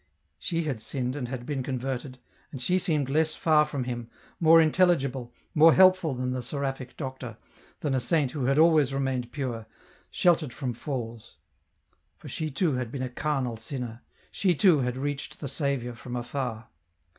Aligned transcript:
She 0.39 0.63
had 0.63 0.81
sinned 0.81 1.15
and 1.15 1.27
had 1.27 1.45
been 1.45 1.61
converted, 1.61 2.17
and 2.51 2.59
she 2.59 2.79
seemed 2.79 3.07
less 3.07 3.35
far 3.35 3.65
from 3.67 3.83
him, 3.83 4.09
more 4.39 4.59
intelligible, 4.59 5.31
more 5.53 5.73
helpful 5.75 6.15
than 6.15 6.31
the 6.31 6.41
Seraphic 6.41 6.97
Doctor, 6.97 7.37
than 7.81 7.93
a 7.93 7.99
Saint 7.99 8.31
who 8.31 8.45
had 8.45 8.57
always 8.57 8.95
remained 8.95 9.31
pure, 9.31 9.67
sheltered 10.09 10.53
from 10.53 10.73
falls. 10.73 11.35
For 12.17 12.29
she 12.29 12.49
too 12.49 12.77
had 12.77 12.91
been 12.91 13.03
a 13.03 13.09
carnal 13.09 13.57
sinner; 13.57 14.01
she 14.31 14.55
too 14.55 14.79
had 14.79 14.97
reached 14.97 15.39
the 15.39 15.47
Saviour 15.47 15.93
from 15.93 16.15
afar. 16.15 16.69